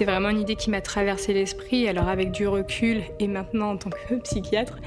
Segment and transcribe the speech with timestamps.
[0.00, 1.86] C'est vraiment une idée qui m'a traversé l'esprit.
[1.86, 4.78] Alors avec du recul et maintenant en tant que psychiatre,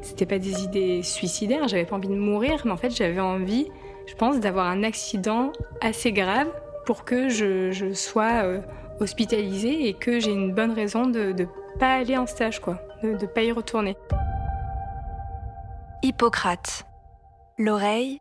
[0.00, 1.66] c'était pas des idées suicidaires.
[1.66, 3.66] J'avais pas envie de mourir, mais en fait j'avais envie,
[4.06, 6.46] je pense, d'avoir un accident assez grave
[6.86, 8.60] pour que je, sois euh,
[9.00, 11.46] hospitalisée et que j'ai une bonne raison de ne
[11.80, 13.96] pas aller en stage, quoi, de pas y retourner.
[16.04, 16.86] Hippocrate.
[17.58, 18.20] L'oreille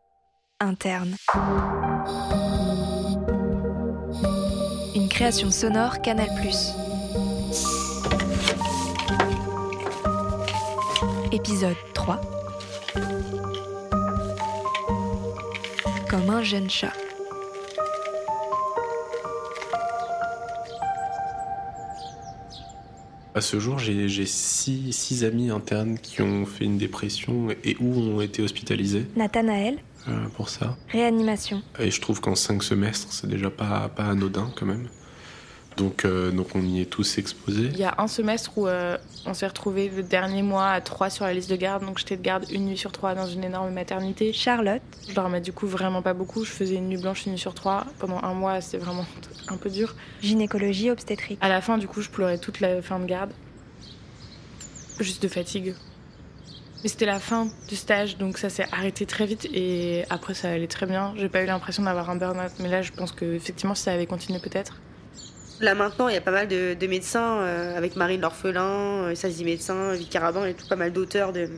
[0.59, 1.15] interne.
[5.19, 6.29] Création sonore Canal+.
[11.33, 12.21] Épisode 3.
[16.09, 16.93] Comme un jeune chat.
[23.35, 27.93] À ce jour, j'ai six, six amis internes qui ont fait une dépression et ou
[27.93, 29.79] ont été hospitalisés Nathanaël.
[30.07, 30.77] euh, pour ça.
[30.87, 31.61] Réanimation.
[31.77, 34.87] Et je trouve qu'en cinq semestres, c'est déjà pas, pas anodin quand même.
[35.79, 37.69] Donc, euh, donc on y est tous exposés.
[37.71, 41.09] Il y a un semestre où euh, on s'est retrouvés le dernier mois à trois
[41.09, 43.45] sur la liste de garde, donc j'étais de garde une nuit sur trois dans une
[43.45, 44.33] énorme maternité.
[44.33, 44.81] Charlotte.
[45.07, 47.53] Je dormais du coup vraiment pas beaucoup, je faisais une nuit blanche, une nuit sur
[47.53, 47.85] trois.
[47.97, 49.05] Pendant un mois, c'était vraiment
[49.47, 49.95] un peu dur.
[50.21, 51.39] Gynécologie obstétrique.
[51.41, 53.31] À la fin, du coup, je pleurais toute la fin de garde.
[54.99, 55.75] Juste de fatigue.
[56.83, 60.49] Mais c'était la fin du stage, donc ça s'est arrêté très vite et après ça
[60.49, 61.13] allait très bien.
[61.15, 63.91] J'ai pas eu l'impression d'avoir un burn-out, mais là je pense que effectivement si ça
[63.91, 64.75] avait continué peut-être.
[65.61, 69.09] Là maintenant, il y a pas mal de, de médecins, euh, avec Marie de l'Orphelin,
[69.09, 71.49] euh, Sazi Médecin, Vic Caraban et tout, pas mal d'auteurs, de,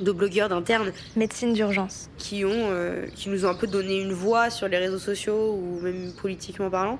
[0.00, 2.10] de blogueurs, d'internes, Médecine d'urgence.
[2.18, 5.52] qui, ont, euh, qui nous ont un peu donné une voix sur les réseaux sociaux
[5.52, 6.98] ou même politiquement parlant.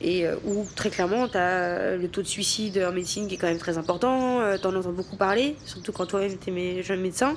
[0.00, 3.38] Et euh, où très clairement, tu as le taux de suicide en médecine qui est
[3.38, 7.36] quand même très important, t'en entends beaucoup parler, surtout quand toi-même t'es mé- jeune médecin.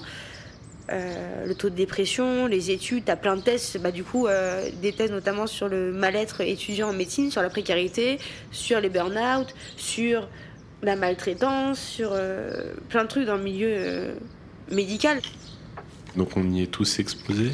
[0.91, 4.69] Euh, le taux de dépression, les études, t'as plein de tests, bah, du coup, euh,
[4.81, 8.19] des tests notamment sur le mal-être étudiant en médecine, sur la précarité,
[8.51, 10.27] sur les burn-out, sur
[10.83, 14.13] la maltraitance, sur euh, plein de trucs dans le milieu
[14.71, 15.21] médical.
[16.15, 17.51] Donc on y est tous exposés.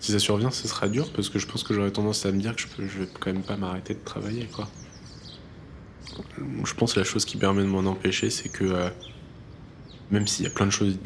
[0.00, 2.40] Si ça survient, ce sera dur parce que je pense que j'aurais tendance à me
[2.40, 4.68] dire que je, peux, vais quand même pas m'arrêter de travailler, quoi.
[6.64, 8.90] Je pense que la chose qui permet de m'en empêcher, c'est que
[10.12, 10.98] même s'il y a plein de choses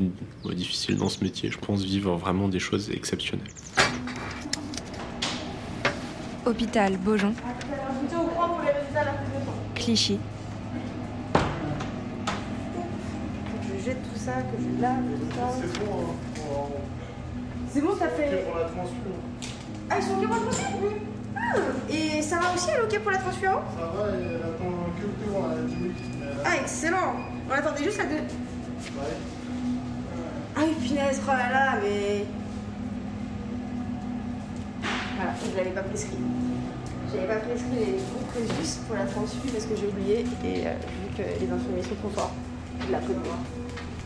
[0.44, 3.46] euh, difficiles dans ce métier, je pense vivre vraiment des choses exceptionnelles.
[6.44, 7.32] Hôpital Beaujon.
[9.74, 10.18] Clichy.
[13.62, 15.48] Je jette tout ça, que je lave tout ça.
[15.60, 16.06] C'est bon,
[17.72, 18.44] C'est bon, ça fait.
[19.88, 20.90] Ah, ils sont ok pour la transfusion oui.
[21.36, 21.40] Ah,
[21.88, 25.02] Et ça va aussi, elle est ok pour la transfusion Ça va, elle attend que
[25.06, 25.96] le tour à 10 minutes.
[26.20, 27.14] elle a- Ah, excellent
[27.48, 28.16] On attendait juste la deux.
[30.56, 32.24] Ah oui, punaise, oh là là, mais.
[35.16, 36.16] Voilà, je l'avais pas prescrit.
[37.12, 37.98] J'avais pas prescrit les
[38.30, 41.94] Présus pour la transfu parce que j'ai oublié et euh, vu que les infirmiers sont
[41.96, 42.34] trop forts,
[42.80, 43.38] je l'ai appris de moi.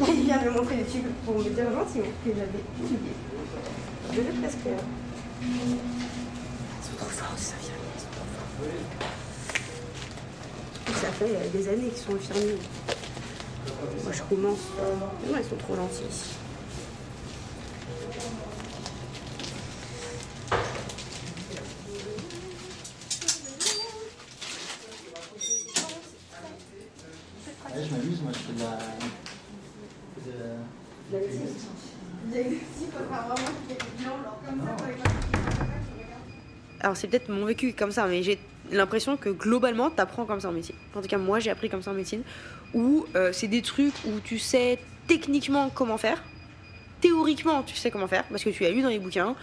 [0.09, 3.13] Il vient de me montrer des tubes pour me dire gentiment que j'avais oublié.
[4.13, 4.79] Je vais prescrire.
[5.43, 5.79] Ils
[6.87, 7.81] sont trop forts, ces infirmiers.
[10.95, 12.59] Ça fait euh, des années qu'ils sont infirmiers.
[14.05, 14.59] Moi je commence.
[15.31, 16.31] Non, ils sont trop gentils ici.
[27.75, 28.79] Ouais, je m'amuse, moi je fais de la.
[30.27, 31.31] de-
[36.81, 38.39] Alors c'est peut-être mon vécu comme ça, mais j'ai
[38.71, 40.77] l'impression que globalement, t'apprends comme ça en médecine.
[40.95, 42.23] En tout cas, moi, j'ai appris comme ça en médecine,
[42.75, 46.23] où euh, c'est des trucs où tu sais techniquement comment faire,
[47.01, 49.35] théoriquement, tu sais comment faire, parce que tu as lu dans les bouquins,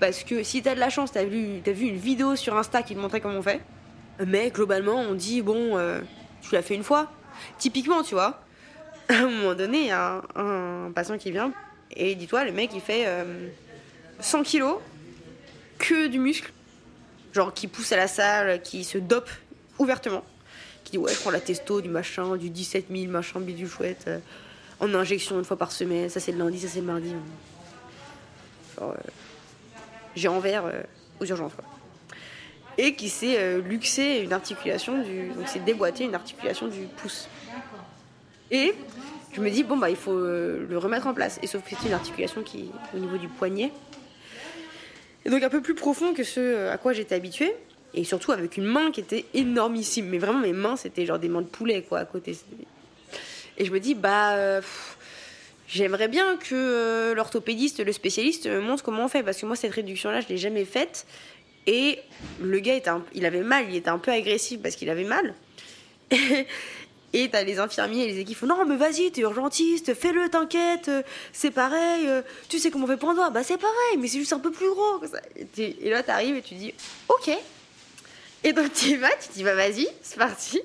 [0.00, 2.82] parce que si t'as de la chance, t'as vu, as vu une vidéo sur Insta
[2.82, 3.60] qui te montrait comment on fait.
[4.24, 6.00] Mais globalement, on dit, bon, euh,
[6.42, 7.10] tu l'as fait une fois.
[7.58, 8.40] Typiquement, tu vois,
[9.08, 11.52] à un moment donné, il y a un, un patient qui vient,
[11.96, 13.48] et dis-toi, le mec, il fait euh,
[14.20, 14.76] 100 kilos,
[15.78, 16.52] que du muscle,
[17.34, 19.28] genre qui pousse à la salle, qui se dope
[19.78, 20.24] ouvertement,
[20.84, 24.04] qui dit ouais je prends la testo, du machin, du 17 000, machin, bidule chouette,
[24.06, 24.18] euh,
[24.80, 27.12] en injection une fois par semaine, ça c'est le lundi, ça c'est le mardi.
[28.80, 28.92] euh,
[30.14, 30.82] géant vert euh,
[31.20, 31.52] aux urgences.
[32.78, 35.28] Et qui s'est luxé une articulation du.
[35.28, 37.28] Donc c'est déboîté une articulation du pouce.
[38.50, 38.74] Et
[39.32, 41.38] je me dis, bon, bah il faut le remettre en place.
[41.42, 43.70] Et sauf que c'est une articulation qui au niveau du poignet.
[45.24, 47.54] Et donc un peu plus profond que ce à quoi j'étais habituée.
[47.94, 50.08] Et surtout avec une main qui était énormissime.
[50.08, 52.36] Mais vraiment, mes mains, c'était genre des mains de poulet, quoi, à côté.
[53.56, 54.34] Et je me dis, bah.
[54.34, 54.60] euh,
[55.66, 59.22] J'aimerais bien que euh, l'orthopédiste, le spécialiste, me montre comment on fait.
[59.22, 61.06] Parce que moi, cette réduction-là, je l'ai jamais faite.
[61.66, 61.98] Et
[62.40, 63.66] le gars, était il avait mal.
[63.70, 65.34] Il était un peu agressif parce qu'il avait mal.
[67.16, 70.28] Et t'as les infirmiers et les équipes qui font Non, mais vas-y, t'es urgentiste, fais-le,
[70.28, 71.02] t'inquiète, euh,
[71.32, 74.08] c'est pareil, euh, tu sais comment on fait pour un doigt Bah, c'est pareil, mais
[74.08, 75.00] c'est juste un peu plus gros.
[75.06, 75.20] ça.
[75.58, 76.74] Et, et là, t'arrives et tu dis
[77.08, 77.30] Ok.
[78.42, 80.60] Et donc, tu vas, tu dis Bah, vas-y, c'est parti.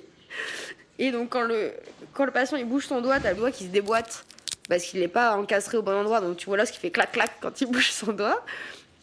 [0.98, 1.72] Et donc, quand le,
[2.13, 4.25] quand le patient il bouge son doigt, t'as le doigt qui se déboîte
[4.68, 6.19] parce qu'il n'est pas encastré au bon endroit.
[6.19, 8.44] Donc, tu vois là ce qui fait clac-clac quand il bouge son doigt.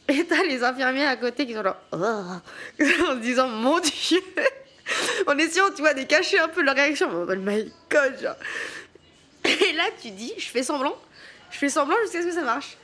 [0.08, 4.20] Et t'as les infirmiers à côté qui sont là Oh en disant Mon Dieu
[5.26, 7.08] en essayant, tu vois, de cacher un peu leur réaction.
[7.12, 8.36] Oh my god, genre.
[9.44, 10.96] Et là, tu dis, je fais semblant,
[11.50, 12.76] je fais semblant jusqu'à ce que ça marche.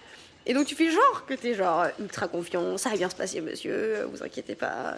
[0.46, 3.40] Et donc, tu fais genre que t'es genre ultra confiant, ça va bien se passer,
[3.40, 4.96] monsieur, vous inquiétez pas.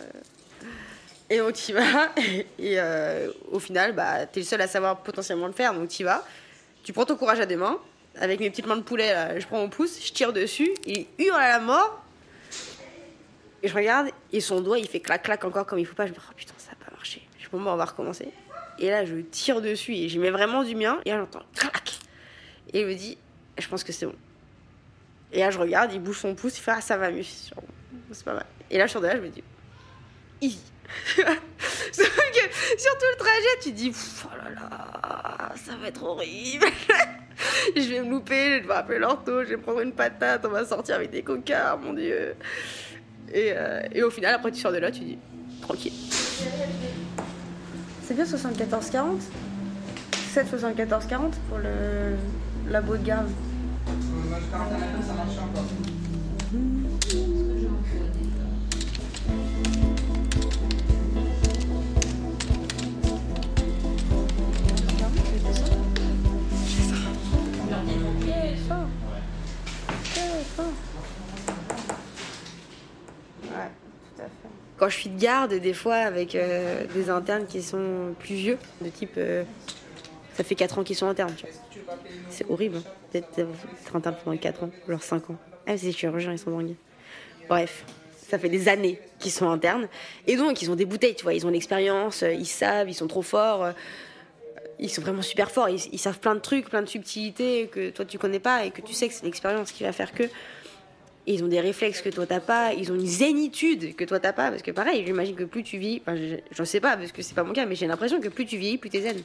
[1.31, 2.13] Et donc, tu vas,
[2.59, 6.05] et, euh, au final, bah, t'es le seul à savoir potentiellement le faire, donc tu
[6.05, 6.25] vas.
[6.83, 7.79] Tu prends ton courage à deux mains,
[8.17, 11.41] avec mes petites mains de poulet, je prends mon pouce, je tire dessus, il hurle
[11.41, 12.05] à la mort.
[13.65, 16.05] Et je regarde, et son doigt, il fait clac-clac encore comme il faut pas.
[16.05, 17.23] Je me dis, oh putain, ça n'a pas marché.
[17.39, 18.29] Je dis, bon, bah, on va recommencer.
[18.79, 21.01] Et là, je tire dessus et j'y mets vraiment du mien.
[21.05, 21.99] Et là, j'entends clac.
[22.73, 23.17] Et il me dit,
[23.59, 24.15] je pense que c'est bon.
[25.33, 28.25] Et là, je regarde, il bouge son pouce, il fait, ah, ça va mieux, c'est
[28.25, 28.47] pas mal.
[28.71, 29.43] Et là, je suis de là, je me dis,
[30.41, 30.61] easy.
[31.17, 33.93] Sauf que sur tout le trajet, tu dis,
[34.25, 36.67] oh là là, ça va être horrible.
[37.77, 40.65] je vais me louper, je vais appeler l'ortho, je vais prendre une patate, on va
[40.65, 42.37] sortir avec des cocards, mon dieu.
[43.33, 45.19] Et, euh, et au final, après, tu sors de là, tu dis,
[45.63, 45.93] tranquille.
[48.07, 49.21] C'est bien 74-40
[50.35, 52.17] 7 74-40 pour le
[52.71, 53.31] labo de garde.
[73.43, 73.71] Ouais,
[74.17, 74.64] tout à fait.
[74.77, 78.59] Quand je suis de garde, des fois, avec euh, des internes qui sont plus vieux,
[78.81, 79.13] de type.
[79.19, 79.45] euh,
[80.37, 81.33] ça fait 4 ans qu'ils sont internes.
[82.29, 82.83] C'est horrible, hein,
[83.13, 85.37] d'être d'être interne pendant 4 ans, genre 5 ans.
[85.67, 86.75] Ah, c'est chirurgiens, ils sont dingues.
[87.49, 87.85] Bref,
[88.29, 89.87] ça fait des années qu'ils sont internes.
[90.27, 91.35] Et donc, ils ont des bouteilles, tu vois.
[91.35, 93.63] Ils ont l'expérience, euh, ils savent, ils sont trop forts.
[93.65, 93.73] euh,
[94.81, 95.69] Ils sont vraiment super forts.
[95.69, 98.73] Ils, ils savent plein de trucs, plein de subtilités que toi, tu connais pas et
[98.73, 100.25] que tu sais que c'est l'expérience qui va faire que.
[101.27, 104.21] Et ils ont des réflexes que toi t'as pas, ils ont une zénitude que toi
[104.21, 106.97] t'as pas, parce que pareil, j'imagine que plus tu vis, enfin je, je sais pas
[106.99, 109.01] parce que c'est pas mon cas, mais j'ai l'impression que plus tu vieillis, plus t'es
[109.01, 109.23] zen.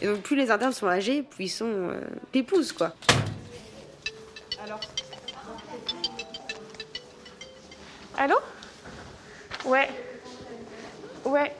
[0.00, 2.00] Et donc plus les internes sont âgés, plus ils sont euh,
[2.32, 2.94] pépouses quoi.
[8.16, 8.36] Allô?
[9.66, 9.88] Ouais.
[11.24, 11.52] Ouais.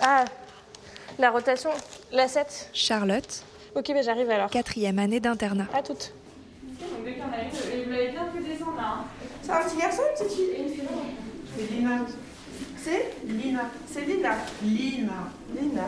[0.00, 0.24] Ah,
[1.18, 1.70] la rotation,
[2.12, 2.70] la 7.
[2.72, 3.42] Charlotte,
[3.74, 4.48] Ok, bah j'arrive alors.
[4.50, 5.66] quatrième année d'internat.
[5.74, 6.12] À toutes.
[9.42, 10.82] C'est un petit garçon ou une petite fille
[11.56, 11.90] C'est Lina.
[12.76, 13.60] C'est Lina.
[13.86, 14.30] C'est Lina.
[14.62, 15.12] Lina.
[15.54, 15.82] Lina.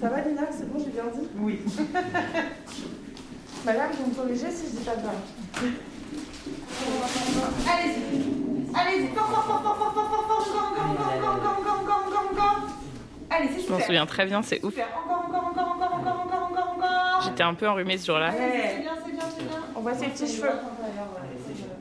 [0.00, 1.60] Ça va Lina C'est bon, j'ai bien dit Oui.
[3.64, 5.16] Madame, vous me corrigez si je dis pas de mal.
[7.66, 8.74] Allez-y.
[8.74, 9.08] Allez-y.
[9.14, 10.72] Fort, fort, fort, fort, fort, fort, fort, fort.
[10.78, 12.60] Encore, encore, encore, encore, encore, encore, encore, encore.
[13.30, 13.86] Allez, c'est Je m'en super.
[13.86, 14.72] souviens très bien, c'est ouf.
[14.74, 14.86] Super.
[15.04, 17.22] Encore, encore, encore, encore, encore, encore, encore, encore.
[17.24, 18.30] J'étais un peu enrhumée ce jour-là.
[18.30, 19.17] Bien, c'est bien, c'est bien.
[19.88, 20.50] On voit ses petits cheveux.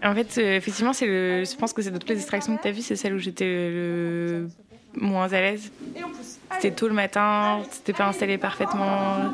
[0.04, 1.44] En fait, euh, effectivement, c'est le...
[1.44, 3.46] je pense que c'est de toutes les distractions tu as vues, c'est celle où j'étais
[3.46, 4.48] le
[4.96, 5.72] moins à l'aise.
[6.54, 9.32] C'était tôt le matin, c'était pas installé parfaitement.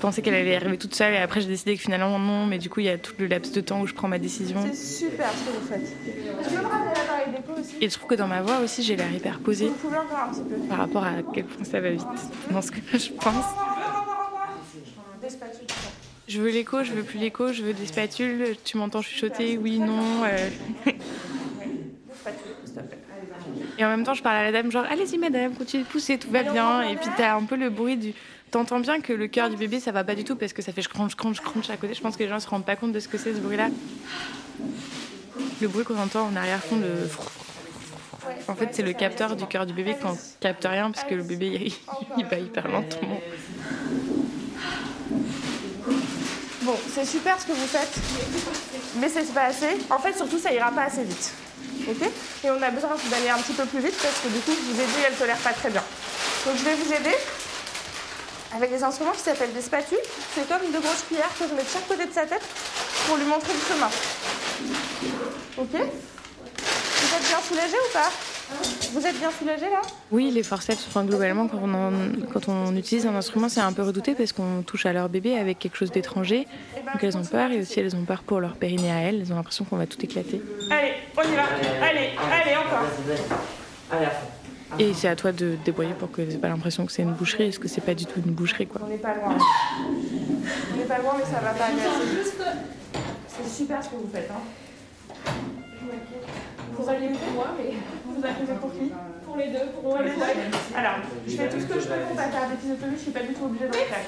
[0.00, 2.68] Pensais qu'elle allait arriver toute seule et après j'ai décidé que finalement non, mais du
[2.70, 4.58] coup il y a tout le laps de temps où je prends ma décision.
[4.72, 5.92] C'est super ce que vous faites.
[6.44, 7.76] Je peux me ramener l'appareil d'écho aussi?
[7.80, 10.18] Et je trouve que dans ma voix aussi j'ai l'air hyper posée Vous pouvez encore
[10.28, 10.56] un petit peu.
[10.68, 12.06] par rapport à quel point ça va vite
[12.50, 13.44] dans ce que je pense.
[16.28, 19.78] Je veux l'écho, je veux plus l'écho, je veux des spatules, tu m'entends chuchoter, oui,
[19.80, 20.24] non.
[20.24, 20.48] euh.
[23.78, 26.18] Et en même temps je parle à la dame genre allez-y madame, continuez de pousser,
[26.18, 26.82] tout va bien.
[26.82, 28.12] Et puis t'as un peu le bruit du...
[28.50, 30.72] T'entends bien que le cœur du bébé ça va pas du tout parce que ça
[30.72, 31.94] fait crunch, crunch, crunch à côté.
[31.94, 33.68] Je pense que les gens se rendent pas compte de ce que c'est ce bruit-là.
[35.60, 37.08] Le bruit qu'on entend en arrière-fond, le...
[38.48, 41.22] En fait, c'est le capteur du cœur du bébé quand capte rien parce que le
[41.22, 41.72] bébé
[42.16, 43.20] il, bat hyper lentement.
[46.62, 47.94] Bon, c'est super ce que vous faites,
[49.00, 49.78] mais c'est pas assez.
[49.90, 51.32] En fait, surtout, ça ira pas assez vite.
[51.88, 52.02] Ok?
[52.44, 54.72] Et on a besoin d'aller un petit peu plus vite parce que du coup, je
[54.72, 55.82] vous ai dit, elle tolère pas très bien.
[56.46, 57.16] Donc, je vais vous aider
[58.54, 59.98] avec des instruments qui s'appellent des spatules.
[60.34, 62.42] C'est comme deux grosses cuillères que je mets de chaque côté de sa tête
[63.06, 63.88] pour lui montrer le chemin.
[65.58, 68.10] Ok Vous êtes bien soulagé ou pas
[68.92, 69.80] Vous êtes bien soulagé là
[70.10, 73.72] Oui, les forceps, enfin, globalement, quand on, en- quand on utilise un instrument, c'est un
[73.72, 76.46] peu redouté parce qu'on touche à leur bébé avec quelque chose d'étranger.
[76.92, 79.20] Donc elles ont peur et aussi elles ont peur pour leur périnée à elles.
[79.20, 80.42] Elles ont l'impression qu'on va tout éclater.
[80.70, 81.42] Allez, on y va.
[81.82, 82.84] Allez, allez, encore.
[83.92, 84.26] Allez, à fond.
[84.78, 87.12] Et c'est à toi de te débrouiller pour que t'aies pas l'impression que c'est une
[87.12, 88.80] boucherie, parce que c'est pas du tout une boucherie, quoi.
[88.84, 89.36] On n'est pas loin.
[89.36, 92.42] On n'est pas loin, mais ça va pas aller assez vite.
[93.28, 94.30] C'est super ce que vous faites.
[94.30, 95.32] Hein.
[96.72, 97.74] Vous allez pour moi, mais
[98.04, 98.92] vous vous inquiétez pour qui
[99.24, 100.22] Pour les deux, pour les deux.
[100.74, 100.94] Alors,
[101.26, 103.34] je fais tout ce que je peux pour pas faire d'épisotomie, je suis pas du
[103.34, 103.98] tout obligée d'en faire.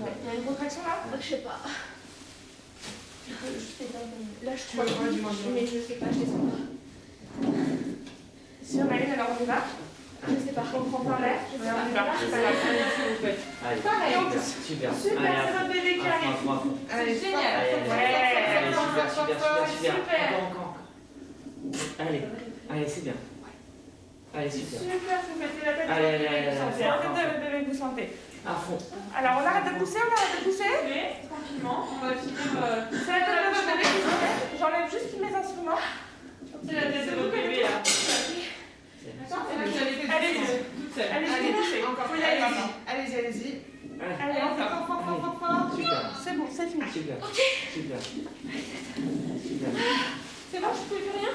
[0.00, 1.60] Il y a une contraction là Je sais pas.
[4.42, 4.90] Là, je crois que
[5.54, 6.79] mais je sais pas, je sais pas.
[8.62, 9.58] Si on a une, alors on y va.
[10.28, 10.62] Je sais pas.
[10.74, 11.38] On prend par l'air.
[11.50, 12.04] Je sais Ouais, on y pas.
[12.04, 12.12] va.
[12.20, 12.30] C'est
[13.82, 14.90] pas Pareil, super.
[15.00, 16.36] C'est notre bébé qui arrive.
[16.92, 17.40] Allez, génial.
[17.40, 17.86] Ouais.
[18.70, 19.94] super, super, super, super.
[19.94, 20.28] Super.
[20.28, 20.76] Encore, encore.
[21.98, 22.22] Allez,
[22.70, 23.14] allez, c'est bien.
[24.34, 24.78] Allez, super.
[24.80, 26.84] Super, vous mettez la tête Allez, sur le allez, bébé que allez, vous sentez.
[26.84, 28.08] allez, Arrêtez de bébé vous sentez.
[28.46, 28.78] À fond.
[29.16, 30.72] Alors, on arrête de pousser, on arrête de pousser
[31.28, 32.38] Tranquillement, on va finir.
[32.62, 34.40] euh, C'est la tête de votre bébé qui s'enlève.
[34.60, 35.80] J'enlève juste mes instruments.
[36.70, 37.82] C'est la tête de votre bébé là.
[37.82, 40.38] D'accord Et là, vous allez Allez-y.
[40.38, 41.10] toute seule.
[41.10, 42.06] Allez-y, encore.
[44.20, 45.76] Allez, on fait fort, fort, fort, fort, fort.
[45.76, 46.20] Super.
[46.22, 46.82] C'est bon, c'est fini.
[46.92, 47.16] Super.
[47.74, 48.00] Super.
[48.00, 49.70] Super.
[50.52, 51.32] C'est bon, je peux plus rien?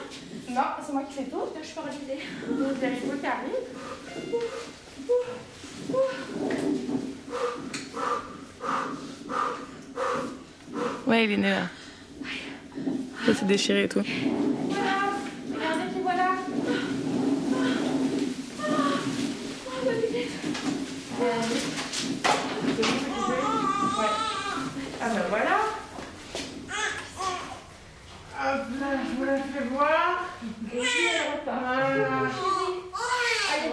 [0.55, 1.45] Non, c'est moi qui fais tout.
[1.61, 2.19] Je suis paralysée.
[2.47, 4.65] Vous avez vous qui arrive.
[11.07, 11.67] Ouais, il est né là.
[13.25, 14.01] Ça s'est déchiré et tout.
[14.69, 15.13] Voilà.
[15.53, 16.31] Regardez qui voilà.
[21.25, 21.31] Ouais.
[25.01, 25.57] Ah ben voilà.
[28.37, 30.25] Hop là, je vous la fais voir.
[31.45, 31.71] Voilà.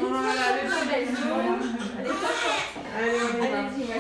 [0.00, 1.28] Voilà, les petits.
[2.96, 3.94] Allez, on y va.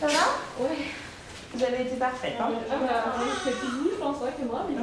[0.00, 0.24] Ça va
[0.58, 0.78] Ouais.
[1.54, 2.34] Vous avez été parfaite.
[2.40, 3.14] Hein Ah bah,
[3.44, 4.76] fais plus vous, je pense, ouais, que moi, mais.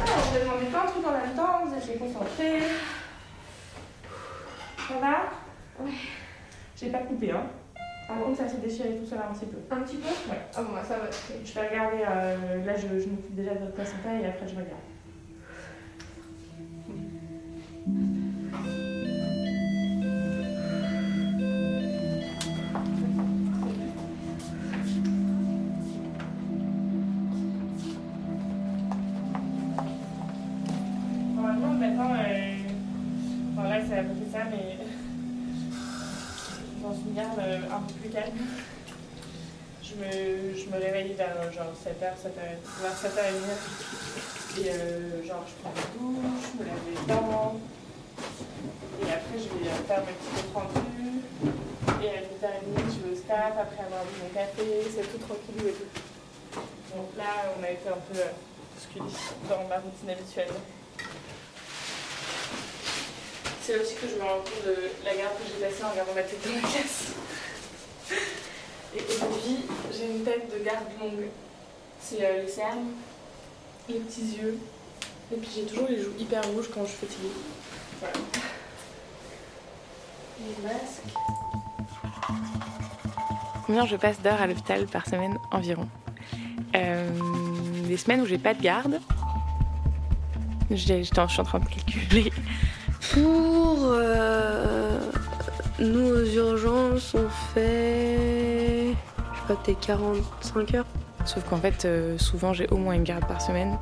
[0.00, 2.62] Ah, on demandé plein de trucs en même temps, vous étiez concentrés.
[4.88, 5.92] Ça va Ouais.
[6.76, 7.44] J'ai pas coupé, hein.
[8.06, 9.58] Par contre, ça s'est déchiré tout seul un petit peu.
[9.70, 10.08] Un petit peu?
[10.30, 10.38] Ouais.
[10.56, 11.04] Ah bon, ça va.
[11.44, 14.54] Je vais regarder, euh, là je, je m'occupe déjà de votre placenta et après je
[14.54, 14.80] regarde.
[40.00, 42.40] Je me réveille vers euh, genre 7h, 7h,
[42.82, 44.60] vers 7h30.
[44.60, 47.60] Et euh, genre je prends ma douche, je me lave les dents.
[49.00, 51.22] Et après je vais euh, faire mes petits rendus.
[52.02, 55.68] Et à 8h30 je vais au staff après avoir bu mon café, c'est tout tranquille
[55.68, 55.90] et tout.
[56.96, 58.32] Donc là on a été un peu euh,
[59.48, 60.52] dans ma routine habituelle.
[63.62, 66.14] C'est aussi que je me rends compte de la garde que j'ai passée en regardant
[66.14, 67.12] ma tête dans la classe.
[68.96, 71.26] Et aujourd'hui, j'ai une tête de garde longue.
[72.00, 72.88] C'est euh, les cernes,
[73.88, 74.58] les petits yeux.
[75.32, 77.28] Et puis j'ai toujours les joues hyper rouges quand je suis fatiguée.
[78.00, 78.14] Voilà.
[80.40, 81.14] Les masques.
[83.66, 85.86] Combien je passe d'heures à l'hôpital par semaine environ
[86.74, 87.10] Euh,
[87.86, 89.00] Les semaines où j'ai pas de garde,
[90.70, 92.32] je suis en train de calculer.
[93.12, 95.00] Pour euh,
[95.78, 98.37] nous aux urgences, on fait.
[99.48, 100.84] Pas, peut-être 45 heures.
[101.24, 103.76] Sauf qu'en fait, euh, souvent j'ai au moins une garde par semaine.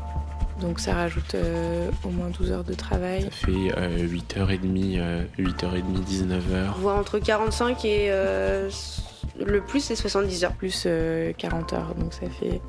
[0.60, 3.24] Donc ça rajoute euh, au moins 12 heures de travail.
[3.24, 6.72] Ça fait euh, 8h30, euh, 8h30, 19h.
[6.80, 8.06] Voire entre 45 et.
[8.10, 8.70] euh,
[9.38, 10.52] le plus, c'est 70 heures.
[10.52, 12.60] Plus euh, 40 heures, donc ça fait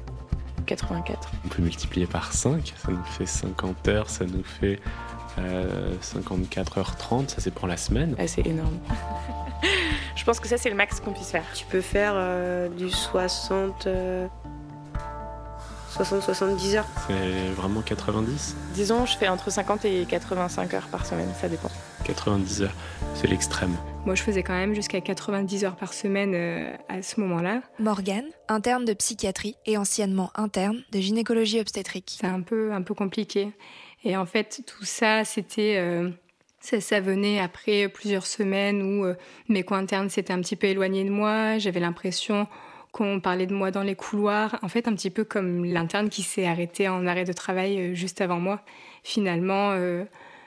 [0.66, 1.30] 84.
[1.46, 4.80] On peut multiplier par 5, ça nous fait 50 heures, ça nous fait
[5.40, 8.16] euh, 54h30, ça c'est pour la semaine.
[8.20, 8.78] Ah, c'est énorme.
[10.18, 11.46] je pense que ça c'est le max qu'on puisse faire.
[11.54, 13.88] Tu peux faire euh, du 60.
[13.88, 14.28] euh,
[15.98, 16.86] 60-70 heures.
[17.08, 21.72] C'est vraiment 90 Disons, je fais entre 50 et 85 heures par semaine, ça dépend.
[22.04, 22.74] 90 heures,
[23.16, 23.76] c'est l'extrême.
[24.06, 27.62] Moi, je faisais quand même jusqu'à 90 heures par semaine euh, à ce moment-là.
[27.80, 32.18] Morgane, interne de psychiatrie et anciennement interne de gynécologie obstétrique.
[32.22, 33.52] C'est un peu, un peu compliqué.
[34.04, 35.78] Et en fait, tout ça, c'était.
[36.60, 39.16] Ça, venait après plusieurs semaines où euh,
[39.48, 41.58] mes co-internes s'étaient un petit peu éloignés de moi.
[41.60, 42.48] J'avais l'impression
[42.92, 44.58] qu'on parlait de moi dans les couloirs.
[44.64, 47.94] En fait, un petit peu comme l'interne qui s'est arrêté en arrêt de travail euh,
[47.94, 48.62] juste avant moi.
[49.04, 50.04] Finalement, euh,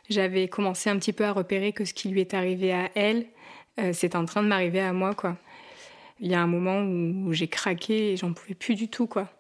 [0.09, 3.27] j'avais commencé un petit peu à repérer que ce qui lui est arrivé à elle,
[3.93, 5.39] c'est en train de m'arriver à moi, quoi.
[6.19, 9.31] Il y a un moment où, j'ai craqué et j'en pouvais plus du tout, quoi.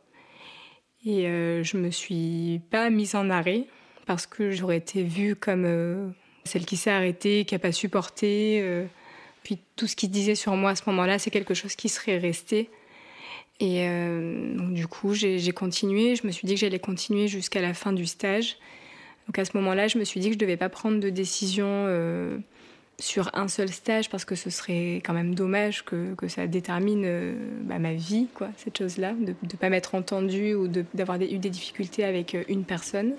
[1.04, 3.66] Et je me suis pas mise en arrêt
[4.06, 8.60] parce que j'aurais été vue comme celle qui s'est arrêtée, qui a pas supporté.
[8.62, 8.84] euh.
[9.42, 12.18] puis tout ce qu'il disait sur moi à ce moment-là, c'est quelque chose qui serait
[12.18, 12.70] resté.
[13.60, 16.16] Et euh, donc du coup, j'ai continué.
[16.16, 18.56] Je me suis dit que j'allais continuer jusqu'à la fin du stage.
[19.26, 21.66] Donc à ce moment-là, je me suis dit que je devais pas prendre de décision
[21.68, 22.38] euh,
[22.98, 27.34] sur un seul stage parce que ce serait quand même dommage que, que ça détermine
[27.62, 31.50] bah, ma vie, quoi, cette chose-là, de ne pas m'être entendue ou d'avoir eu des
[31.50, 33.14] difficultés avec une personne.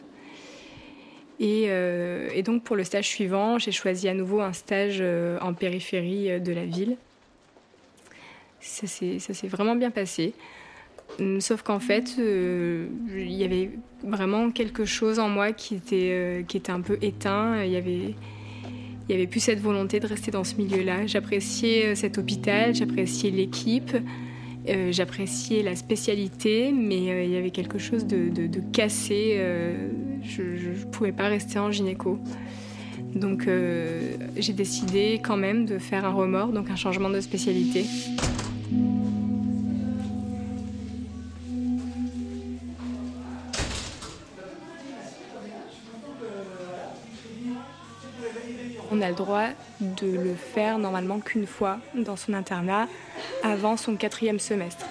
[1.41, 5.39] Et, euh, et donc pour le stage suivant, j'ai choisi à nouveau un stage euh,
[5.41, 6.98] en périphérie euh, de la ville.
[8.60, 10.33] Ça s'est vraiment bien passé.
[11.39, 13.71] Sauf qu'en fait, il y avait
[14.03, 17.63] vraiment quelque chose en moi qui était, qui était un peu éteint.
[17.63, 18.13] Il y avait,
[19.10, 21.07] il y avait plus cette volonté de rester dans ce milieu-là.
[21.07, 23.98] J'appréciais cet hôpital, j'appréciais l'équipe,
[24.91, 29.39] j'appréciais la spécialité, mais il y avait quelque chose de cassé.
[30.23, 32.19] Je ne pouvais pas rester en gynéco.
[33.15, 37.85] Donc euh, j'ai décidé quand même de faire un remords, donc un changement de spécialité.
[48.93, 49.47] On a le droit
[49.79, 52.88] de le faire normalement qu'une fois dans son internat
[53.41, 54.86] avant son quatrième semestre.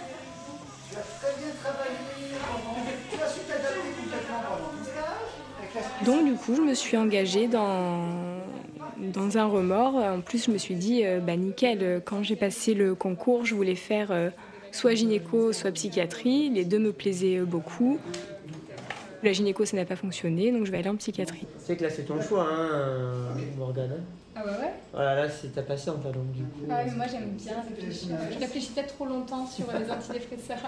[6.05, 7.67] Donc du coup, je me suis engagée dans,
[9.35, 9.97] un remords.
[9.97, 13.55] En plus, je me suis dit, euh, bah nickel, quand j'ai passé le concours, je
[13.55, 14.31] voulais faire euh,
[14.73, 16.51] soit gynéco, soit psychiatrie.
[16.51, 17.99] Les deux me plaisaient euh, beaucoup.
[19.23, 21.47] La gynéco, ça n'a pas fonctionné, donc je vais aller en psychiatrie.
[21.59, 24.03] Sais que là c'est ton choix, hein, euh, Morgane.
[24.37, 24.41] Hein.
[24.43, 26.61] Ah ouais ouais Voilà, là c'est ta patiente, là, donc du coup.
[26.71, 28.17] Ah ouais, mais moi j'aime bien réfléchir.
[28.33, 30.59] Je réfléchis peut-être trop longtemps sur les antidépresseurs.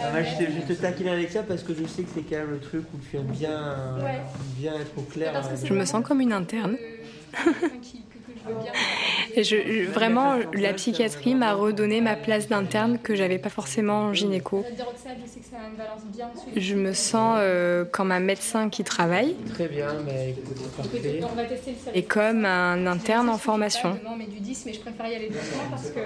[0.00, 2.22] Ah, moi, je, te, je te taquine avec ça parce que je sais que c'est
[2.22, 4.20] quand même le truc où tu aimes bien, euh, Ouais.
[4.56, 5.32] bien être au clair.
[5.36, 6.76] euh, Je me sens comme une interne.
[9.34, 14.06] Et je, je- vraiment, la psychiatrie m'a redonné ma place d'interne que j'avais pas forcément
[14.06, 14.66] en gynéco.
[16.56, 21.20] Je me sens euh, comme un médecin qui travaille Très bien, mais écoute, parfait.
[21.94, 24.00] et comme un interne en formation.
[24.16, 26.00] mais du 10, mais je préfère y aller doucement parce que.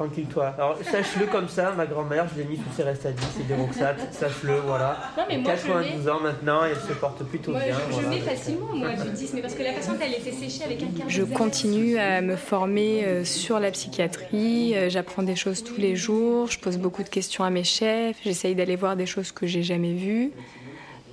[0.00, 0.54] Tranquille-toi.
[0.56, 3.46] Alors, sache-le comme ça, ma grand-mère, je l'ai mis sous ses restes à 10, c'est
[3.46, 4.96] des Roxat, sache-le, voilà.
[5.18, 7.74] Non, mais moi, je 92 ans maintenant, et elle se porte plutôt Moi, bien.
[7.74, 8.08] je, je voilà.
[8.08, 10.86] mets facilement, moi, du 10, mais parce que la patiente, elle était séchée avec un
[10.86, 14.72] quart Je continue à me former euh, sur la psychiatrie.
[14.74, 16.46] euh, J'apprends des choses tous les jours.
[16.50, 18.16] Je pose beaucoup de questions à mes chefs.
[18.24, 20.30] J'essaye d'aller voir des choses que j'ai jamais vues.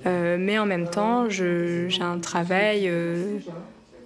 [0.06, 3.36] Euh, mais en même temps, j'ai un travail euh,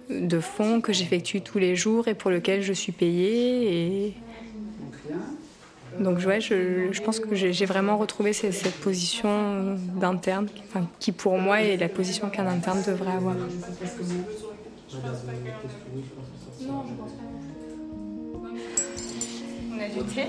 [0.09, 4.07] de fond que j'effectue tous les jours et pour lequel je suis payée.
[4.07, 4.13] Et...
[5.99, 10.87] Donc ouais, je, je pense que j'ai vraiment retrouvé cette, cette position euh, d'interne, enfin,
[10.99, 13.35] qui pour moi est la position qu'un interne devrait avoir.
[13.35, 13.47] Non,
[16.87, 17.23] je pense pas.
[19.71, 20.25] On a du thé.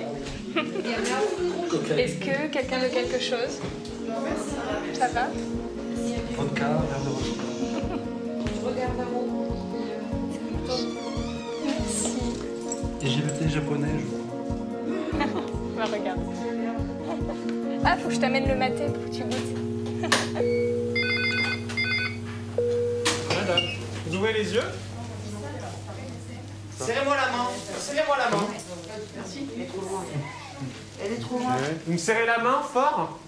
[2.02, 3.60] Est-ce que quelqu'un veut quelque chose?
[4.92, 5.28] Ça va?
[6.36, 7.30] Vodka, verre de rosé.
[8.46, 9.04] Je regarde un.
[11.64, 12.16] Merci.
[13.02, 14.23] Et j'ai le thé japonais, je
[17.84, 19.54] Ah, faut que je t'amène le maté pour que tu goûtes.
[23.28, 23.60] Madame,
[24.06, 24.62] vous ouvrez les yeux
[26.78, 27.48] Serrez-moi la main.
[27.78, 28.46] Serrez-moi la main.
[29.16, 29.46] Merci.
[29.54, 30.04] Elle est trop loin.
[31.04, 31.56] Elle est trop loin.
[31.86, 33.18] Vous me serrez la main fort?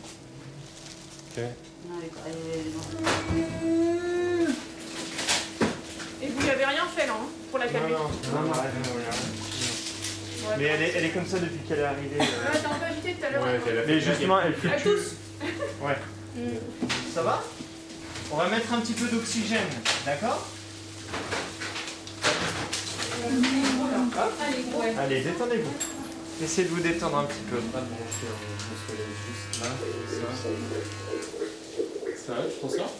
[1.36, 1.42] Ok.
[1.88, 3.46] Non, elle est- elle est-
[6.22, 8.52] Et vous n'avez rien fait, là, hein, pour la calmer Non, non, non, non.
[10.58, 12.16] Mais elle est, elle est comme ça depuis qu'elle est arrivée.
[12.20, 12.22] euh.
[12.22, 13.42] Ouais, t'as un peu agité tout à l'heure.
[13.44, 14.82] Ouais, elle a fait Mais justement, elle À fluctue.
[14.82, 15.14] tous
[15.84, 15.96] Ouais.
[17.14, 17.42] Ça va?
[18.32, 19.68] On va mettre un petit peu d'oxygène,
[20.04, 20.46] d'accord?
[24.98, 25.72] Allez, détendez-vous.
[26.42, 27.56] Essayez de vous détendre un petit peu.
[27.56, 30.42] Pas de brancher, on se lève juste là, comme ça?
[32.26, 32.92] Ça va, tu t'en sors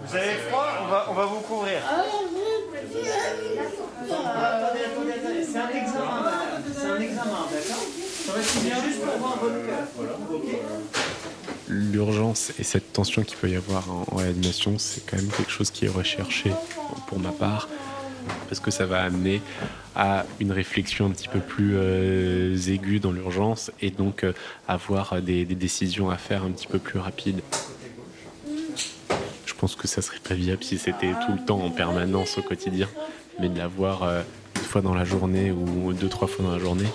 [0.00, 1.78] Vous avez froid on va, on va vous couvrir.
[1.84, 2.14] Attendez,
[4.84, 5.44] attendez, attendez.
[5.44, 6.62] C'est un examen, madame.
[6.72, 7.84] C'est un examen, d'accord
[8.26, 9.86] Ça va être bien juste pour voir votre cœur.
[10.32, 10.48] Ok
[12.58, 15.86] Et cette tension qu'il peut y avoir en, réanimation, c'est quand même quelque chose qui
[15.86, 16.52] est recherché
[17.06, 17.68] pour ma part,
[18.48, 19.40] parce que ça va amener
[19.94, 24.32] à une réflexion un petit peu plus euh, aiguë dans l'urgence et donc euh,
[24.68, 27.40] avoir des, décisions à faire un petit peu plus rapides.
[29.46, 32.42] Je pense que ça serait pas viable si c'était tout le temps en permanence au
[32.42, 32.88] quotidien,
[33.40, 34.22] mais de l'avoir euh,
[34.56, 36.88] une fois dans la journée ou deux, trois fois dans la journée,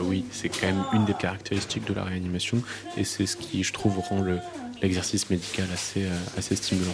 [0.00, 2.62] oui, c'est quand même une des caractéristiques de la réanimation
[2.96, 4.38] et c'est ce qui, je trouve, rend le-
[4.82, 6.92] l'exercice médical assez, euh, assez stimulant.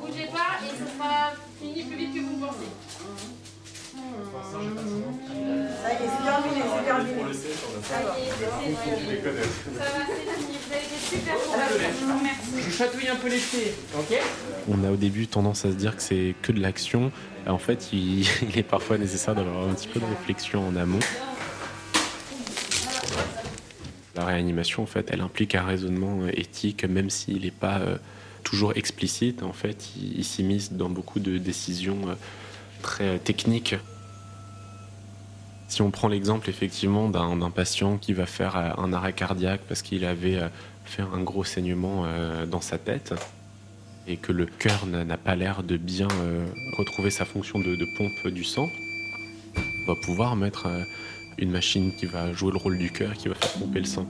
[0.00, 2.70] Bougez pas et ce sera fini plus vite que vous pensez.
[4.52, 7.10] Ça y est, c'est terminé, c'est terminé.
[7.82, 9.16] Ça y est, c'est fini.
[9.22, 10.56] Ça va, c'est fini.
[10.66, 11.80] Vous avez été super courageux.
[12.56, 14.18] Je vous chatouille un peu les pieds, ok
[14.68, 17.10] On a au début tendance à se dire que c'est que de l'action.
[17.46, 21.00] En fait, il, il est parfois nécessaire d'avoir un petit peu de réflexion en amont.
[24.22, 27.96] La réanimation, en fait, elle implique un raisonnement euh, éthique, même s'il n'est pas euh,
[28.44, 29.42] toujours explicite.
[29.42, 32.14] En fait, il, il s'immisce dans beaucoup de décisions euh,
[32.82, 33.74] très techniques.
[35.66, 40.04] Si on prend l'exemple effectivement d'un patient qui va faire un arrêt cardiaque parce qu'il
[40.04, 40.38] avait
[40.84, 42.04] fait un gros saignement
[42.46, 43.14] dans sa tête
[44.06, 46.08] et que le cœur n'a pas l'air de bien
[46.76, 48.68] retrouver sa fonction de, de pompe du sang,
[49.56, 50.68] on va pouvoir mettre
[51.38, 54.06] une machine qui va jouer le rôle du cœur, qui va faire pomper le sang.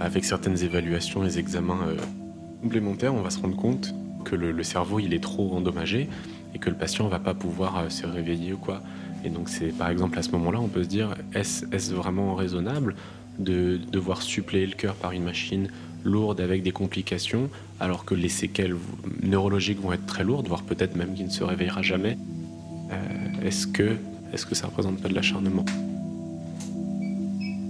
[0.00, 1.96] Avec certaines évaluations, les examens euh,
[2.62, 6.08] complémentaires, on va se rendre compte que le, cerveau il est trop endommagé
[6.54, 8.82] et que le patient va pas pouvoir euh, se réveiller ou quoi.
[9.24, 12.34] Et donc c'est par exemple à ce moment-là, on peut se dire est-ce est-ce vraiment
[12.34, 12.96] raisonnable
[13.38, 15.68] de devoir suppléer le cœur par une machine
[16.04, 17.48] lourde avec des complications,
[17.80, 18.76] alors que les séquelles
[19.22, 22.18] neurologiques vont être très lourdes, voire peut-être même qu'il ne se réveillera jamais?
[22.92, 23.96] Euh, est-ce que
[24.32, 25.64] est-ce que ça représente pas de l'acharnement?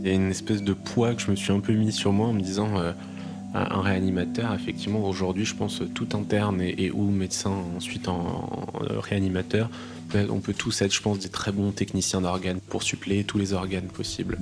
[0.02, 2.12] Il y a une espèce de poids que je me suis un peu mis sur
[2.12, 2.92] moi en me disant euh,
[3.54, 8.14] un réanimateur, effectivement, aujourd'hui, je pense tout interne et, ou médecin ensuite en,
[8.74, 9.70] en réanimateur,
[10.08, 13.38] peut- on peut tous être, je pense, des très bons techniciens d'organes pour suppléer tous
[13.38, 14.38] les organes possibles.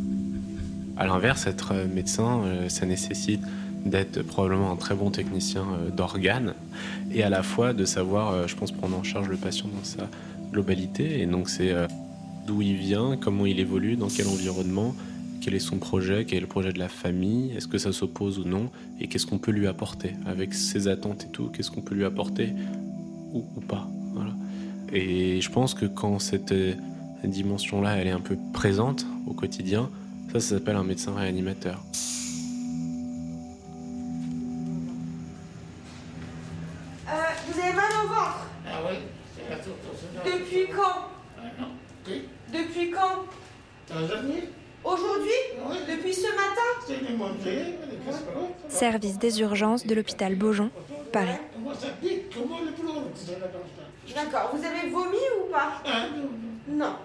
[0.96, 3.40] À l'inverse, être euh, médecin, euh, ça nécessite
[3.84, 5.64] d'être probablement un très bon technicien
[5.96, 6.54] d'organes
[7.12, 10.08] et à la fois de savoir, je pense, prendre en charge le patient dans sa
[10.52, 11.20] globalité.
[11.20, 11.86] Et donc, c'est euh,
[12.46, 14.94] d'où il vient, comment il évolue, dans quel environnement,
[15.40, 18.38] quel est son projet, quel est le projet de la famille, est-ce que ça s'oppose
[18.38, 21.80] ou non, et qu'est-ce qu'on peut lui apporter avec ses attentes et tout, qu'est-ce qu'on
[21.80, 22.50] peut lui apporter
[23.32, 23.88] ou, pas.
[24.92, 26.74] Et je pense que quand cette euh,
[27.24, 29.88] dimension-là, elle est un peu présente au quotidien,
[30.32, 31.82] ça s'appelle un médecin réanimateur.
[49.22, 50.70] Des urgences de l'hôpital Beaujon,
[51.12, 51.38] Paris.
[54.14, 54.50] D'accord.
[54.52, 56.06] Vous avez vomi ou pas Ah
[56.66, 56.96] non.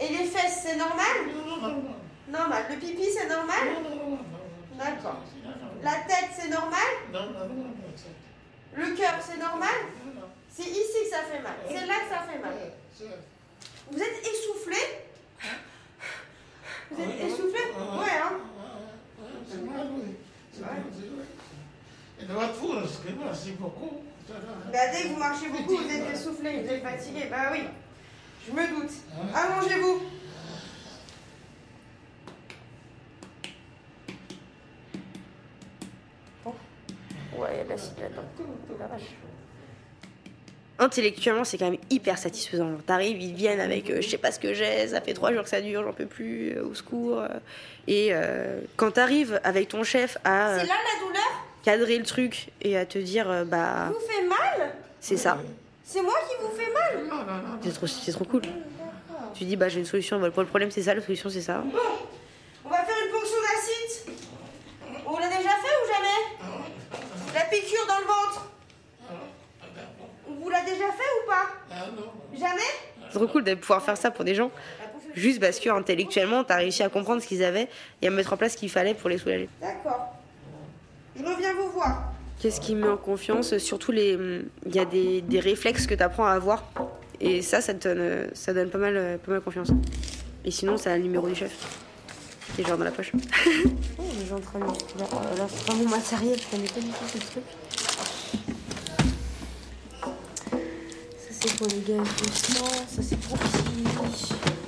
[0.00, 1.82] Et les fesses, c'est normal non, non, non.
[2.28, 2.64] Normal.
[2.70, 4.18] Le pipi, c'est normal Non, non, non, non.
[4.76, 5.20] D'accord.
[5.84, 6.90] La tête, c'est normal
[8.76, 9.76] Le cœur, c'est normal
[10.50, 11.54] C'est ici que ça fait mal.
[11.68, 12.54] C'est là que ça fait mal.
[13.90, 14.76] Vous êtes essoufflé
[16.90, 18.32] Vous êtes essoufflé Ouais, hein
[19.48, 20.16] C'est mal, oui.
[20.52, 21.24] C'est mal, c'est vrai.
[22.22, 22.54] Et de votre
[23.32, 24.02] c'est beaucoup.
[24.72, 27.26] Bah, dès que vous marchez beaucoup, vous êtes essoufflé, vous êtes fatigué.
[27.30, 27.60] Bah oui,
[28.46, 28.90] je me doute.
[29.34, 30.02] Allongez-vous.
[36.44, 36.54] Bon.
[37.36, 38.22] Ouais, il y a de là-dedans.
[38.78, 39.02] La vache.
[40.78, 42.76] Intellectuellement, c'est quand même hyper satisfaisant.
[42.86, 45.44] T'arrives, ils viennent avec euh, je sais pas ce que j'ai, ça fait trois jours
[45.44, 47.22] que ça dure, j'en peux plus, euh, au secours.
[47.86, 51.51] Et euh, quand t'arrives avec ton chef à C'est là la douleur?
[51.62, 54.72] Cadrer le truc et à te dire euh, bah Vous fait mal
[55.02, 55.36] c'est ça.
[55.84, 57.10] C'est moi qui vous fais mal
[57.60, 58.42] C'est trop, c'est trop cool.
[59.34, 60.20] Tu dis, bah j'ai une solution.
[60.20, 61.64] Bah, le problème, c'est ça, la solution, c'est ça.
[62.64, 64.14] On va faire une ponction d'acide.
[65.04, 66.94] On l'a déjà fait ou jamais
[67.34, 68.46] La piqûre dans le ventre.
[70.30, 71.84] On vous l'a déjà fait ou pas
[73.10, 74.52] C'est trop cool de pouvoir faire ça pour des gens,
[75.16, 77.68] juste parce que intellectuellement, t'as réussi à comprendre ce qu'ils avaient
[78.00, 79.48] et à mettre en place ce qu'il fallait pour les soulager.
[79.60, 80.21] D'accord.
[81.16, 82.12] Je reviens vous voir.
[82.40, 84.18] Qu'est-ce qui me met en confiance Surtout, les,
[84.66, 86.64] il y a des, des réflexes que tu apprends à avoir.
[87.20, 89.70] Et ça, ça te donne, ça donne pas, mal, pas mal confiance.
[90.44, 91.52] Et sinon, c'est le numéro du chef.
[92.54, 93.12] Qui est genre dans la poche.
[93.98, 94.72] oh, les entraînements.
[94.98, 97.44] Là, euh, là c'est pas mon matériel, je connais pas du tout ce truc.
[101.16, 102.28] Ça, c'est pour les gars de.
[102.28, 104.61] Ça, c'est pour qui?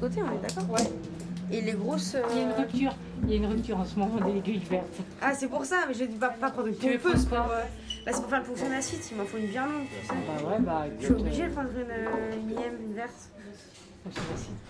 [0.00, 0.90] L'autre côté, on est d'accord Ouais.
[1.52, 2.16] Et les grosses.
[2.30, 2.92] Il y a une rupture.
[3.24, 4.86] Il y a une rupture en ce moment des aiguilles vertes.
[5.20, 7.38] Ah, c'est pour ça, mais je dis pas, pas prendre une Tu veux pompeuse pour.
[7.38, 7.62] euh,
[8.06, 9.86] Bah, c'est pour faire le ponction d'acide, il m'en faut une bien longue.
[10.00, 10.14] tu sais.
[10.14, 10.84] Bah ouais, bah.
[11.00, 13.30] Je suis obligée de prendre une, euh, une IM, une verte.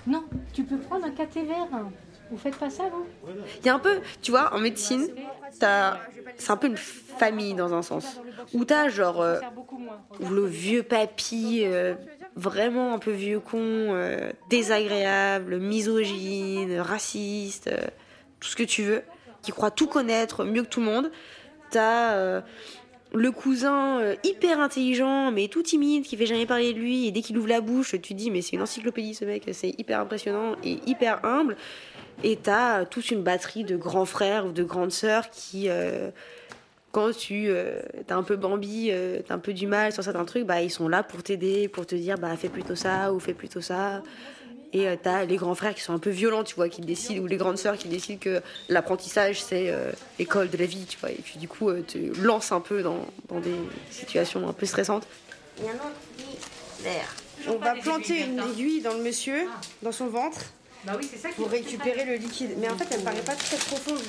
[0.07, 1.69] Non, tu peux prendre un caté vert.
[2.31, 3.05] Vous faites pas ça, vous?
[3.61, 5.07] Il y a un peu, tu vois, en médecine,
[5.59, 5.99] t'as-
[6.39, 8.21] c'est un peu une famille dans un sens.
[8.55, 9.39] Où t'as genre euh,
[10.31, 11.95] le vieux papy, euh,
[12.41, 17.87] vraiment un peu vieux con, euh, désagréable, misogyne, raciste, euh,
[18.41, 19.03] tout ce que tu veux,
[19.43, 21.11] qui croit tout connaître mieux que tout le monde.
[21.71, 22.41] T'as euh,
[23.13, 27.21] le cousin hyper intelligent, mais tout timide, qui fait jamais parler de lui, et dès
[27.21, 30.57] qu'il ouvre la bouche, tu dis, mais c'est une encyclopédie ce mec, c'est hyper impressionnant
[30.65, 31.57] et hyper humble.
[32.23, 35.69] Et t'as toute une batterie de grands frères ou de grandes sœurs qui,
[36.93, 40.45] quand tu euh, un peu Bambi, euh, t'as un peu du mal sur certains trucs,
[40.45, 43.35] bah ils sont là pour t'aider, pour te dire bah fais plutôt ça ou fais
[43.35, 44.03] plutôt ça.
[44.73, 47.23] Et euh, t'as les grands frères qui sont un peu violents, tu vois, qui décident,
[47.23, 50.99] ou les grandes sœurs qui décident que l'apprentissage c'est euh, l'école de la vie, tu
[50.99, 51.11] vois.
[51.11, 53.57] Et puis du coup, euh, tu lances un peu dans, dans des
[53.91, 55.07] situations un peu stressantes.
[55.59, 57.17] Il y a un autre qui vert.
[57.49, 59.49] On va planter une aiguille dans le monsieur,
[59.83, 60.41] dans son ventre,
[60.85, 62.51] Bah oui, c'est ça pour récupérer le liquide.
[62.59, 64.03] Mais en fait, elle me paraît pas très profonde.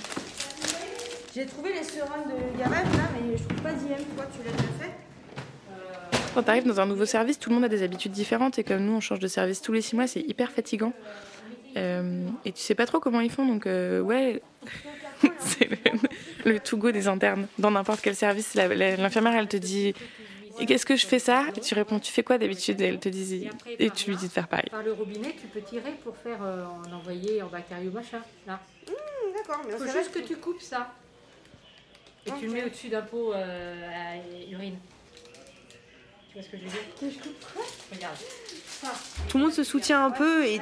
[1.34, 3.96] J'ai trouvé les seringues de garage là, mais je trouve pas d'IM.
[4.15, 4.91] Toi, tu l'as déjà fait?
[6.34, 8.63] Quand tu arrives dans un nouveau service, tout le monde a des habitudes différentes et
[8.63, 10.94] comme nous, on change de service tous les six mois, c'est hyper fatigant.
[11.78, 14.41] Euh, et tu sais pas trop comment ils font, donc euh, ouais,
[15.39, 15.78] c'est le,
[16.52, 17.48] le to go des internes.
[17.60, 19.94] Dans n'importe quel service, l'infirmière, elle te dit
[20.67, 21.46] qu'est-ce que je fais ça?
[21.56, 22.82] Et tu réponds Tu fais quoi d'habitude?
[22.82, 24.67] Et elle te dit Et tu lui dis de faire pareil.
[24.70, 28.22] Par le robinet, tu peux tirer pour faire euh, en envoyer en bactérie ou machin.
[28.48, 28.60] Là.
[29.34, 30.91] D'accord, mais Il faut ça juste que tu coupes ça.
[32.26, 34.16] Et tu le mets au-dessus d'un pot euh, à
[34.52, 34.78] urine.
[36.30, 37.22] Tu vois ce que je veux dire
[37.94, 38.16] Regarde.
[38.68, 38.88] Ça.
[39.28, 40.62] Tout le monde se soutient un peu et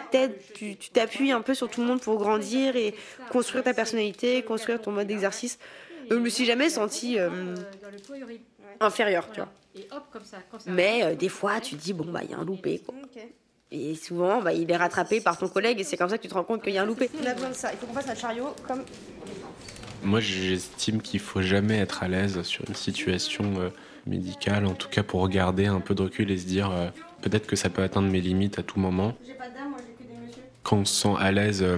[0.53, 2.95] tu t'appuies un peu sur tout le monde pour grandir et
[3.31, 5.59] construire ta personnalité, construire ton mode d'exercice.
[6.11, 7.55] Euh, Je me suis jamais sentie euh,
[8.19, 8.41] urine.
[8.79, 9.49] inférieure, tu vois.
[9.75, 10.37] Et hop, comme ça.
[10.51, 12.45] Quand ça Mais euh, des fois, tu te dis, bon, bah, il y a un
[12.45, 12.95] loupé, quoi.
[13.71, 16.27] Et souvent, bah, il est rattrapé par ton collègue et c'est comme ça que tu
[16.29, 17.09] te rends compte qu'il y a un loupé.
[17.21, 17.71] On a besoin de ça.
[17.71, 18.83] Il faut qu'on fasse un chariot comme.
[20.03, 23.69] Moi, j'estime qu'il faut jamais être à l'aise sur une situation euh,
[24.05, 26.89] médicale, en tout cas pour regarder un peu de recul et se dire euh,
[27.21, 29.15] peut-être que ça peut atteindre mes limites à tout moment.
[30.63, 31.77] Quand on se sent à l'aise, euh,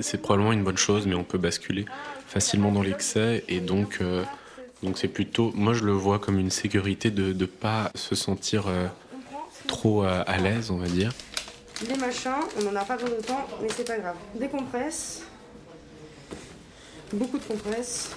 [0.00, 1.84] c'est probablement une bonne chose, mais on peut basculer
[2.26, 4.24] facilement dans l'excès et donc euh,
[4.82, 8.66] donc c'est plutôt, moi je le vois comme une sécurité de ne pas se sentir
[8.66, 8.88] euh,
[9.68, 11.12] trop euh, à l'aise, on va dire.
[11.88, 14.16] Les machins, on en a pas besoin de temps, mais c'est pas grave.
[14.34, 15.22] Des compresses.
[17.12, 18.14] Beaucoup de compresses.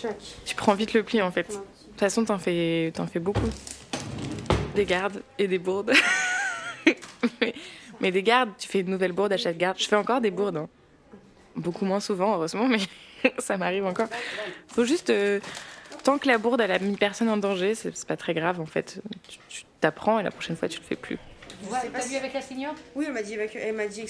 [0.00, 0.16] Chaque.
[0.44, 1.48] Tu prends vite le pli en fait.
[1.48, 3.48] De toute façon, t'en fais, t'en fais beaucoup.
[4.74, 5.92] Des gardes et des bourdes.
[7.40, 7.54] mais,
[8.00, 9.78] mais des gardes, tu fais une nouvelle bourde à chaque garde.
[9.78, 10.56] Je fais encore des bourdes.
[10.56, 10.68] hein.
[11.56, 12.78] Beaucoup moins souvent, heureusement, mais
[13.38, 14.06] ça m'arrive encore.
[14.68, 15.10] Faut juste.
[15.10, 15.40] euh,
[16.04, 18.66] tant que la bourde, elle a mis personne en danger, c'est pas très grave en
[18.66, 19.02] fait.
[19.28, 21.18] Tu tu t'apprends et la prochaine fois, tu le fais plus.
[21.70, 24.04] Ouais, T'as vu avec la senior Oui, elle m'a dit, évacu- elle m'a dit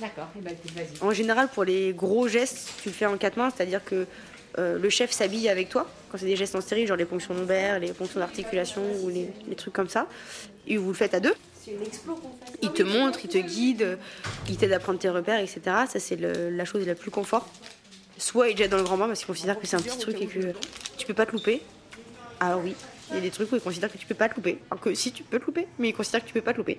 [0.00, 0.28] d'accord.
[0.36, 0.88] Eh ben, vas-y.
[1.00, 4.06] En général, pour les gros gestes, tu le fais en quatre mains, c'est-à-dire que
[4.58, 5.88] euh, le chef s'habille avec toi.
[6.10, 9.28] Quand c'est des gestes en stérile, genre les ponctions lombaires, les ponctions d'articulation ou les,
[9.48, 10.06] les trucs comme ça.
[10.66, 11.34] Et vous le faites à deux.
[12.60, 13.98] Il te montre, il te guide,
[14.48, 15.60] il t'aide à prendre tes repères, etc.
[15.88, 17.48] Ça, c'est le- la chose la plus confort.
[18.18, 19.98] Soit il te jette dans le grand bain parce qu'il considère que c'est un petit
[19.98, 20.52] truc et que
[20.98, 21.62] tu peux pas te louper.
[22.40, 22.74] Alors oui,
[23.12, 24.58] il y a des trucs où il considère que tu peux pas te louper.
[24.70, 26.58] Alors que si tu peux te louper, mais il considère que tu peux pas te
[26.58, 26.78] louper.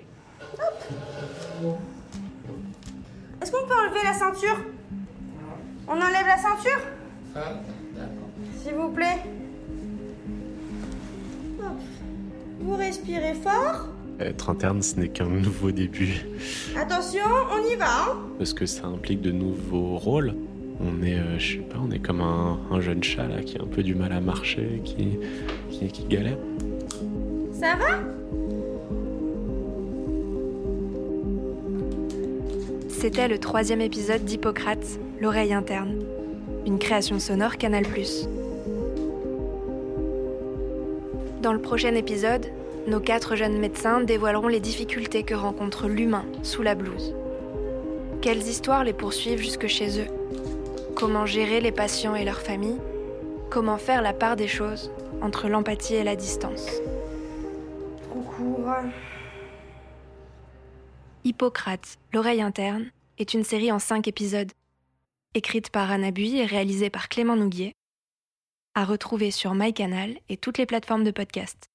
[3.42, 4.56] Est-ce qu'on peut enlever la ceinture?
[5.88, 6.80] On enlève la ceinture?
[8.62, 9.18] S'il vous plaît.
[11.60, 11.66] Hop.
[12.60, 13.88] Vous respirez fort.
[14.20, 16.24] Être interne, ce n'est qu'un nouveau début,
[16.76, 17.86] Attention, on y va.
[18.10, 18.16] hein.
[18.38, 20.34] parce que ça implique de nouveaux rôles.
[20.80, 23.56] On est, euh, je sais pas, on est comme un, un jeune chat là qui
[23.58, 25.18] a un peu du mal à marcher, qui,
[25.70, 26.38] qui, qui galère.
[27.52, 28.00] Ça va?
[32.88, 35.98] C'était le troisième épisode d'Hippocrate, l'oreille interne,
[36.66, 37.84] une création sonore Canal+.
[41.42, 42.46] Dans le prochain épisode,
[42.88, 47.14] nos quatre jeunes médecins dévoileront les difficultés que rencontre l'humain sous la blouse.
[48.22, 50.23] Quelles histoires les poursuivent jusque chez eux?
[51.04, 52.80] Comment gérer les patients et leurs familles
[53.50, 54.90] Comment faire la part des choses
[55.20, 56.66] entre l'empathie et la distance
[58.08, 58.72] Trop court.
[61.24, 62.86] Hippocrate, l'oreille interne,
[63.18, 64.50] est une série en cinq épisodes,
[65.34, 67.74] écrite par Anna Bui et réalisée par Clément Nouguier,
[68.74, 71.66] à retrouver sur MyCanal et toutes les plateformes de podcast.